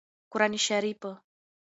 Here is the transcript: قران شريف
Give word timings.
قران 0.31 0.53
شريف 0.65 1.01